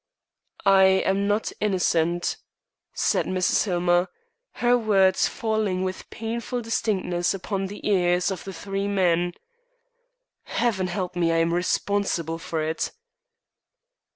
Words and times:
"I 0.65 0.83
am 1.05 1.27
not 1.27 1.51
innocent," 1.61 2.37
said 2.95 3.27
Mrs. 3.27 3.65
Hillmer, 3.65 4.07
her 4.53 4.75
words 4.75 5.27
falling 5.27 5.83
with 5.83 6.09
painful 6.09 6.61
distinctness 6.63 7.35
upon 7.35 7.67
the 7.67 7.87
ears 7.87 8.31
of 8.31 8.43
the 8.43 8.51
three 8.53 8.87
men. 8.87 9.33
"Heaven 10.45 10.87
help 10.87 11.15
me! 11.15 11.31
I 11.31 11.37
am 11.37 11.53
responsible 11.53 12.39
for 12.39 12.63
it!" 12.63 12.91